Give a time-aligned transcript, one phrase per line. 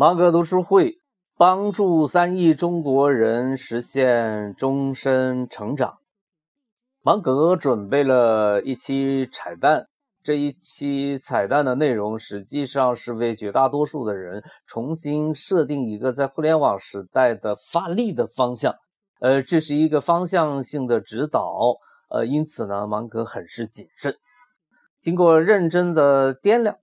[0.00, 0.98] 芒格读书会
[1.36, 5.98] 帮助三亿中国人实现终身成长。
[7.02, 9.88] 芒格准备了一期彩蛋，
[10.22, 18.74] 这一期彩蛋的内容实际上是为绝大多数的人重新设定一个在互联网时代的发力的方向。
[19.20, 21.76] 呃，这是一个方向性的指导。
[22.08, 24.16] 呃，因此呢，芒格很是谨慎。
[25.02, 26.78] 经过认真的掂量，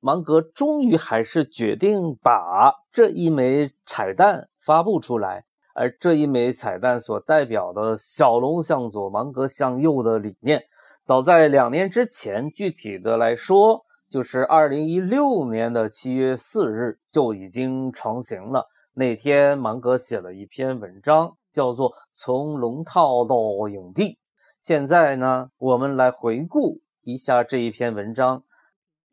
[0.00, 5.44] 芒格终于还是决定把这一枚彩蛋发布出来。
[5.78, 10.62] 而这一枚彩蛋所代表的“小龙向左，芒格向右”的理念，
[11.02, 18.66] 早在两年之前，具体的来说，就是二零一六年的七月四日就已经成型了。
[18.94, 23.36] 那天，芒格写了一篇文章，叫做《从龙套到
[23.68, 24.02] 影帝》。
[24.62, 28.42] 现在呢，我们来回顾一下这一篇文章。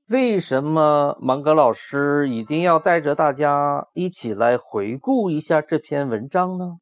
[0.09, 6.79] 为什么芒格老师一定要带着大家一起来回顾一下这篇文章呢？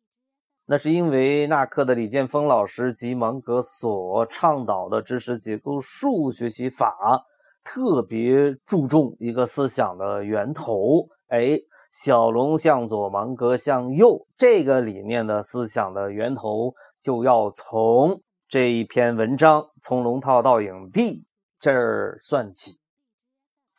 [0.66, 7.24] 那是因为那课的李建峰老师及芒格所倡导的知识结构数学习法，
[7.64, 11.08] 特别注重一个思想的源头。
[11.28, 11.60] 哎，
[11.92, 21.20] 小龙向左，芒格向右，这个理念的思想的源头就要从这一篇文章《从龙套到影帝》
[21.60, 22.81] 这儿算起。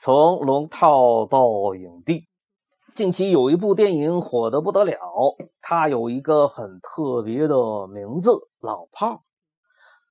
[0.05, 2.27] 从龙套到影帝，
[2.93, 4.97] 近期有一部电影火得不得了，
[5.61, 9.19] 它有一个很特别的名字——老炮儿。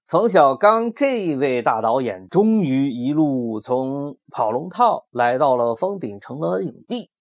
[0.08, 7.12] 冯小刚这位大导演终于一路从跑龙套来到了封顶，成了影帝。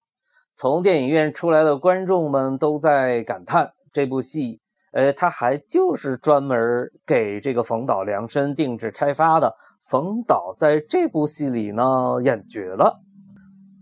[0.54, 4.60] 从电影院出来的观众们都在感叹这部戏，
[4.92, 9.56] 呃，他还就是专门给这个冯导量身定制开发的。
[9.83, 13.00] 冯导在这部戏里呢演绝了。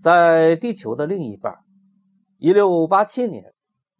[0.01, 1.55] 在地球的另一半，
[2.39, 3.53] 一六八七年，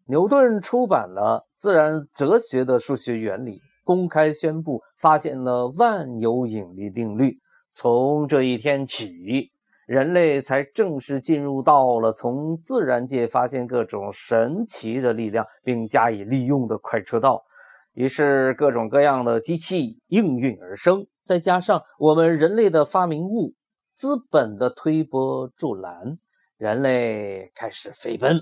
[0.07, 7.39] 牛顿出版了《自然哲学的数学原理》，公开宣布发现了万有引力定律。
[7.73, 9.51] 从这一天起，
[9.87, 17.43] 人类才正式进入到了从自然界发现各种神奇的力量并加以利用的快车道。
[17.95, 21.05] 于是，各种各样的机器应运而生。
[21.29, 23.53] 再加上我们人类的发明物，
[23.95, 26.17] 资本的推波助澜，
[26.57, 28.41] 人类开始飞奔。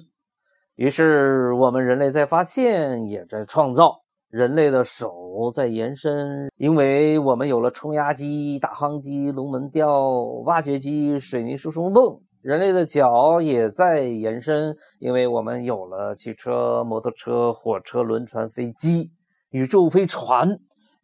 [0.77, 4.03] 于是我们人类在发现，也在创造。
[4.29, 10.13] 人类的手在延伸，因为我们有了冲压机、打夯机、龙门吊、
[10.45, 12.21] 挖掘机、水泥输送泵。
[12.43, 19.11] 人类的脚也在延伸，因为我们有了汽车、摩托车、火车、轮船、飞机、
[19.51, 20.57] 宇宙飞船。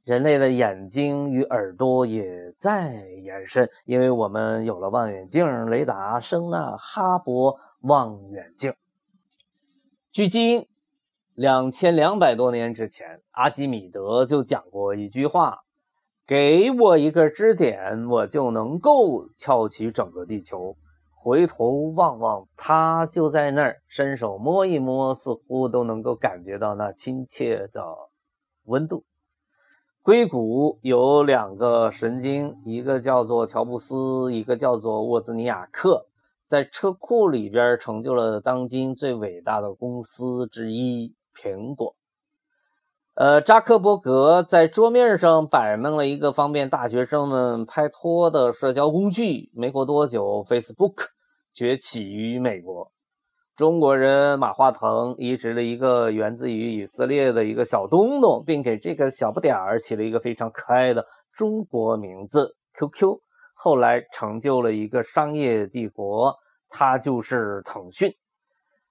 [0.04, 8.74] 人类的眼睛与耳朵也在延伸，因为我们有了望远镜、雷达、声呐、哈勃望远镜。
[10.10, 10.66] 距今
[11.34, 15.60] 两千两百多年之前，阿基米德就讲过一句话
[16.26, 20.76] ：“给我一个支点，我就能够撬起整个地球。”
[21.14, 27.80] 回头望望，他就在那儿，伸手摸一摸，似乎都能够感觉到那亲切的
[28.64, 29.04] 温度。
[30.04, 36.06] 硅谷有两个神经，一个叫做乔布斯，一个叫做沃兹尼亚克，
[36.44, 41.94] 在车库里边成就了当今最伟大的公司之一——苹果。
[43.14, 49.52] 呃，扎克伯格在桌面上摆弄了一个方便大学生们拍拖的社交工具。
[49.54, 51.10] 没过多久，Facebook
[51.54, 52.90] 崛起于美国。
[53.54, 61.04] 中国人马化腾移植了一个源自于以色列的一个小东东，并给这个小不点儿起了一个非常可爱的
[61.34, 63.18] 中国名字 QQ。
[63.54, 66.34] 后来成就了一个商业帝国，
[66.70, 68.10] 它就是腾讯。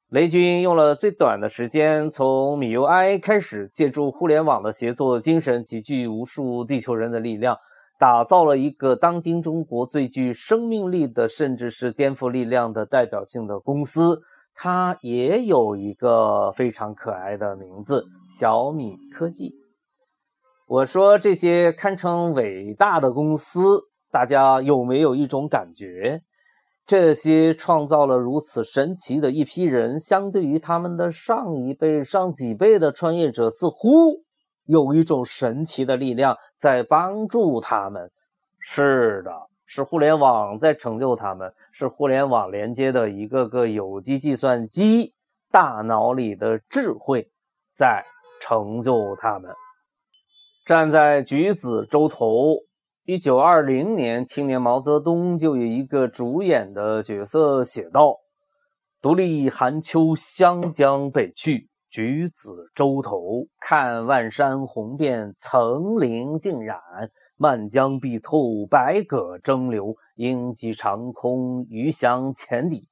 [0.09, 7.57] 雷军用了最短的时间，从米 UI 开始，借助互联网的协作精神，集聚无数地球人的力量，
[7.97, 14.21] 打造了一个当今中国最具生命力的，甚至是颠覆力量的代表性的公司。
[14.53, 18.05] 它也有一个非常可爱的名字——
[18.39, 19.55] 小米科技。
[20.67, 23.81] 我说这些堪称伟大的公司，
[24.11, 26.21] 大家有没有一种感觉？
[26.85, 34.23] 这些创造了如此神奇的一批人，相对于他们的上一辈、上几辈的创业者，似乎
[34.65, 38.11] 有一种神奇的力量在帮助他们。
[38.59, 39.31] 是的。
[39.73, 45.13] 是互联网在成就他们，是互联网连接的一个个有机计算机
[45.49, 47.31] 大脑里的智慧
[47.73, 48.03] 在
[48.41, 49.49] 成就他们。
[50.65, 52.57] 站在橘子洲头，
[53.05, 58.17] 一九二零年，青年毛泽东就有一个主演的角色写道
[59.01, 66.77] ：“独立寒秋湘江北去，橘子洲头看万山红遍，层林尽染。
[67.41, 72.83] 漫江碧透，百舸争流，鹰击长空，鱼翔浅底。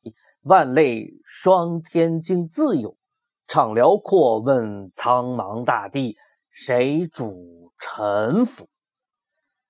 [0.41, 2.97] 万类霜天竞自有，
[3.45, 6.17] 畅辽阔，问苍茫大地，
[6.49, 8.65] 谁主沉浮？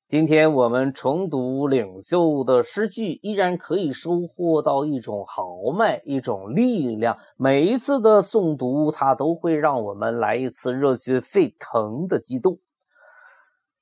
[0.08, 7.18] 今天我们重读领袖的诗句，依然可以收获到一种豪迈，一种力量。
[7.36, 12.58] 每一次的诵读，它都会让我们来一次热血沸腾的激动。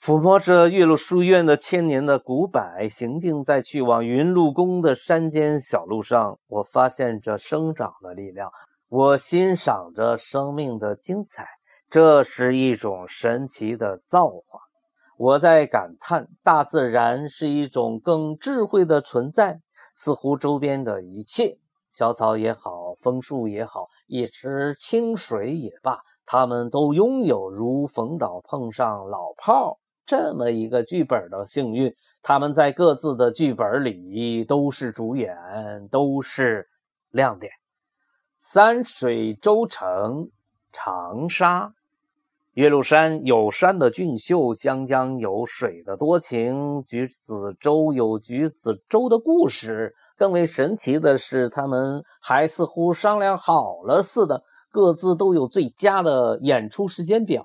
[0.02, 8.50] 抚摸着岳麓书院的千年的古柏，行进在去往云麓宫的山间小路上，我发现着生长的力量，
[8.88, 11.46] 我欣赏着生命的精彩。
[11.90, 14.60] 这是一种神奇的造化。
[15.18, 19.62] 我在感叹，大自然是一种更智慧的存在。
[19.96, 21.58] 似乎周边的一切，
[21.90, 29.80] 小草也好，枫树也好，一池清水也罢，它们都拥有如冯导碰上老炮。
[30.08, 31.94] 这么一个剧本的幸运，
[32.24, 35.36] 他们在各自的剧本里都是主演，
[35.92, 36.66] 都是
[37.12, 37.52] 亮点。
[38.38, 40.30] 三水洲城，
[40.72, 41.74] 长沙，
[42.54, 49.94] 岳麓山有山的俊秀，湘江有水的多情，橘子洲有橘子洲的故事。
[50.16, 57.44] 更为神奇的是，他们还似乎商量好了似的，各自都有最佳的演出时间表。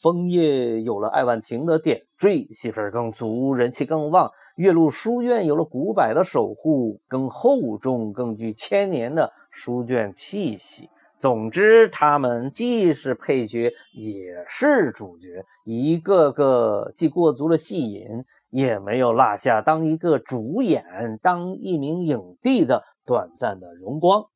[0.00, 4.30] 枫叶有了爱晚亭的点缀，戏份更足，人气更旺。
[4.56, 10.90] 岳麓书院有了古柏的守护，更厚重，更具千年的书卷气息。
[11.18, 18.06] 总之，他们既是配角，也是主角，一个个既过足了戏瘾，
[18.50, 20.84] 也没有落下当一个主演、
[21.22, 24.26] 当一名影帝的短暂的荣光。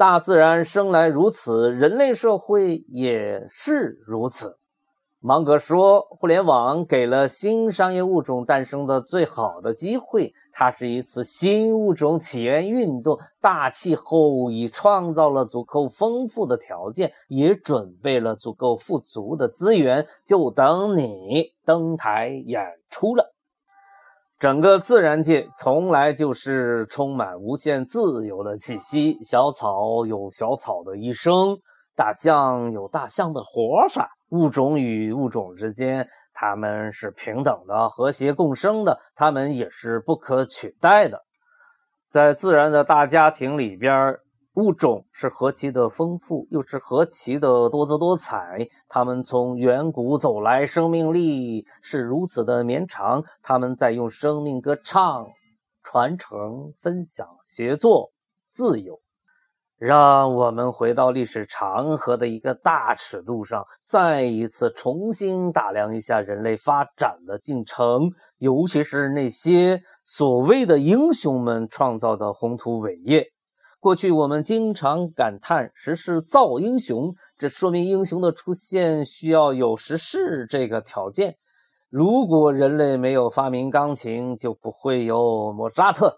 [0.00, 4.56] 大自然生来如此，人类社会也是如此。
[5.20, 13.18] 芒格说：“互联网给了新商业物种诞生的最好的机会，它是一次新物种起源运动。
[13.42, 23.34] 大气候已创造了足够丰富的条件，也准备了足够富足的资源，就等你登台演出了。”
[24.40, 29.18] 整个自然界从来就是充满无限自由的气息。
[29.22, 31.58] 小草有小草的一生，
[31.94, 34.10] 大象有大象的活法。
[34.30, 41.20] 物种与物种之间，它们是平等的、和谐共生的，它们也是不可取代的。
[42.08, 44.16] 在自然的大家庭里边。
[44.60, 48.68] 物种是何其的丰富，又是何其的多姿多彩。
[48.88, 53.24] 它们从远古走来，生命力是如此的绵长。
[53.42, 55.26] 他们在用生命歌唱、
[55.82, 58.12] 传承、分享、协作、
[58.50, 59.00] 自由。
[59.78, 73.24] 让我们回到历史长河的一个大尺度上，再一次重新打量一下人类发展的进程，尤其是那些所谓的英雄们创造的宏图伟业。
[73.80, 81.38] 过去我们经常感叹时势造英雄，这说明英雄的出现需要有时势这个条件。
[81.88, 86.08] 如果人类没有发明钢琴，就不会有莫扎特；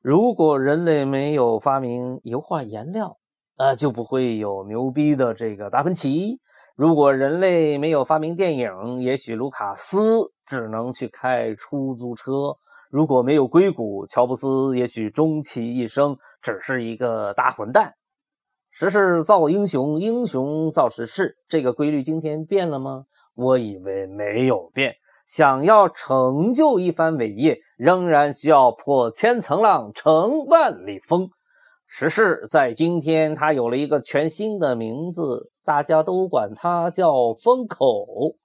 [0.00, 3.18] 如果人类没有发明油画颜料，
[3.56, 6.38] 呃，就不会有牛逼的这个达芬奇；
[6.76, 12.56] 如果人类没有发明电影，也许卢卡斯只能去开出租车。
[12.92, 17.94] 如果没有硅谷，乔布斯也许终其一生只是一个大混蛋。
[18.70, 23.06] 时势造英雄，英雄造时势，这个规律今天变了吗？
[23.34, 24.92] 我以为没有变。
[25.26, 31.30] 想要成就一番伟业，仍然需要破千层浪，成万里风。
[31.86, 38.36] 时势在今天，它有了一个全新的名字，大家都管它叫风口。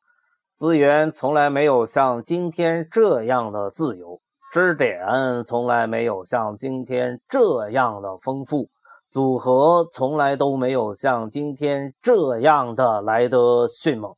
[0.53, 4.21] 资源从来没有像今天这样的自由。
[4.51, 4.99] 支点
[5.45, 8.69] 从来没有像今天这样的丰富，
[9.09, 14.13] 组合从来都没有像今天这样的来得迅猛。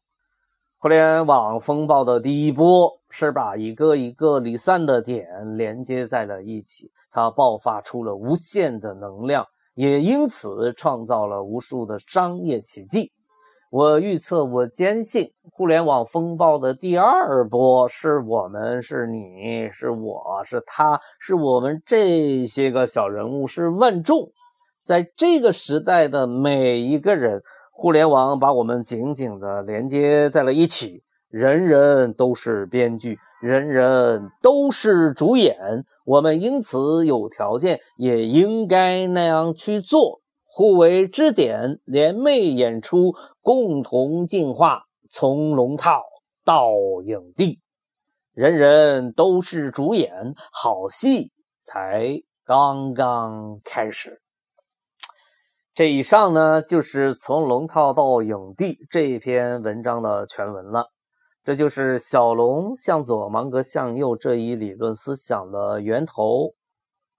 [0.77, 13.11] 互联网风暴的第一波是把一个一个离散的点连接在了一起，它爆发出了无限的能量，也因此创造了无数的商业奇迹。
[13.71, 24.31] 我预测，我坚信，互联网风暴的第二波是我们，是你，是我，是他，是我们这些个小人物，是万众，
[24.83, 35.55] 在这个时代的每一个人，互联网把我们紧紧的连接在了一起，人人都是编剧，人人都是主演，
[36.05, 40.21] 我们因此有条件，也应该那样去做，
[40.59, 46.03] 互为支点，联袂演出，共同进化，从龙套
[46.43, 46.73] 到
[47.05, 47.61] 影帝，
[48.33, 50.11] 人人都是主演，
[50.51, 54.21] 好戏才刚刚开始。
[55.73, 60.87] 这以上呢，就是从龙套到影帝这篇文章的全文了。
[61.45, 66.53] 这就是小龙向左，芒格向右这一理论思想的源头。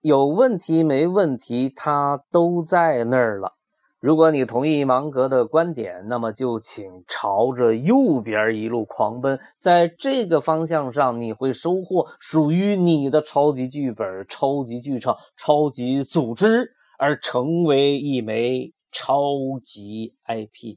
[0.00, 3.54] 有问题没问题，它都在那儿了。
[3.98, 19.22] 如果你同意芒格的观点，那么就请朝着右边一路狂奔，在这个方向上，你会收获属于你的超级剧本、超级剧场、超级组织，而成为一枚超
[19.62, 20.76] 级 IP。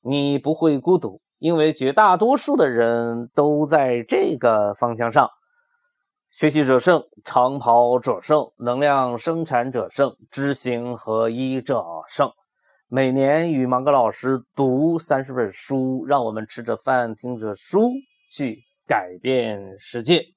[0.00, 1.20] 你不会孤独。
[1.40, 5.28] 因为绝大多数的人都在这个方向上，
[6.36, 12.28] 学习者胜，长跑者胜，能量生产者胜，知行合一者胜。
[12.88, 17.88] 每年与芒格老师读三十本书，让我们吃着饭，听着书，
[18.32, 20.33] 去改变世界。